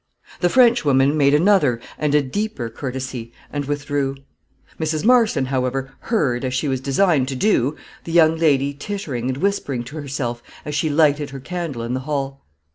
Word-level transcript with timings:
The 0.39 0.49
Frenchwoman 0.49 1.15
made 1.15 1.35
another 1.35 1.79
and 1.95 2.15
a 2.15 2.23
deeper 2.23 2.69
courtesy, 2.71 3.33
and 3.53 3.65
withdrew. 3.65 4.15
Mrs. 4.79 5.05
Marston, 5.05 5.45
however, 5.45 5.91
heard, 5.99 6.43
as 6.43 6.55
she 6.55 6.67
was 6.67 6.81
designed 6.81 7.27
to 7.27 7.35
do, 7.35 7.75
the 8.05 8.11
young 8.11 8.35
lady 8.35 8.73
tittering 8.73 9.27
and 9.29 9.37
whispering 9.37 9.83
to 9.83 9.97
herself, 9.97 10.41
as 10.65 10.73
she 10.73 10.89
lighted 10.89 11.29
her 11.29 11.39
candle 11.39 11.83
in 11.83 11.93
the 11.93 11.99
hall. 12.09 12.43